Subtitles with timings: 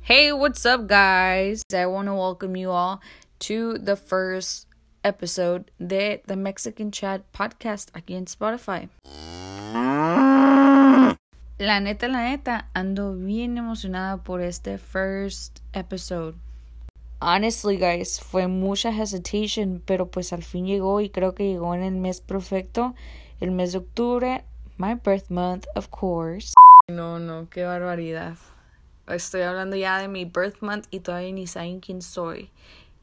[0.00, 1.62] Hey, what's up, guys?
[1.74, 3.02] I want to welcome you all
[3.40, 4.66] to the first
[5.04, 8.88] episode de The Mexican Chat podcast aquí en Spotify.
[11.58, 16.36] La neta, la neta, ando bien emocionada por este first episode.
[17.22, 21.82] Honestly, guys, fue mucha hesitation, pero pues al fin llegó y creo que llegó en
[21.82, 22.94] el mes perfecto,
[23.40, 24.44] el mes de octubre,
[24.78, 26.54] my birth month, of course.
[26.88, 28.38] No, no, qué barbaridad.
[29.06, 32.50] Estoy hablando ya de mi birth month y todavía ni saben quién soy.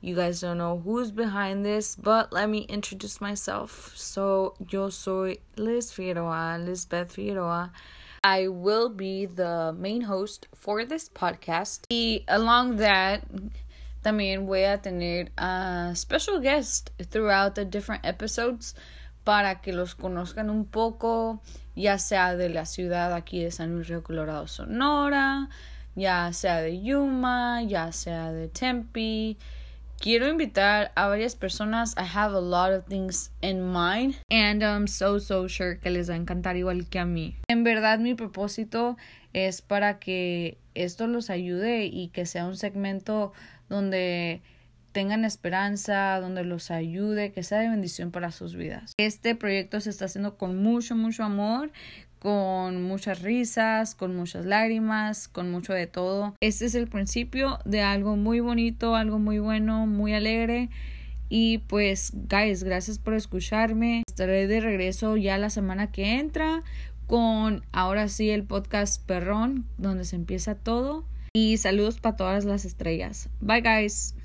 [0.02, 3.94] You guys don't know who's behind this, but let me introduce myself.
[3.95, 7.72] So, yo soy Liz Figueroa, Lisbeth Figueroa.
[8.23, 11.86] I will be the main host for this podcast.
[12.27, 13.23] Along that,
[14.07, 18.73] también voy a tener a special guest throughout the different episodes
[19.25, 21.41] para que los conozcan un poco,
[21.75, 25.50] ya sea de la ciudad aquí de San Luis Río Colorado, Sonora,
[25.95, 29.35] ya sea de Yuma, ya sea de Tempe.
[30.00, 31.95] Quiero invitar a varias personas.
[31.98, 34.16] I have a lot of things in mind.
[34.30, 37.36] And I'm so, so sure que les va a encantar igual que a mí.
[37.48, 38.95] En verdad, mi propósito
[39.34, 43.34] es para que esto los ayude y que sea un segmento
[43.70, 44.42] donde
[44.92, 48.94] tengan esperanza, donde los ayude, que sea de bendición para sus vidas.
[48.98, 51.72] Este proyecto se está haciendo con mucho, mucho amor,
[52.19, 56.35] con muchas risas, con muchas lágrimas, con mucho de todo.
[56.41, 60.69] Este es el principio de algo muy bonito, algo muy bueno, muy alegre.
[61.29, 64.03] Y pues, guys, gracias por escucharme.
[64.07, 66.63] Estaré de regreso ya la semana que entra
[67.05, 71.05] con ahora sí el podcast Perrón, donde se empieza todo.
[71.33, 73.29] Y saludos para todas las estrellas.
[73.41, 74.15] Bye, guys.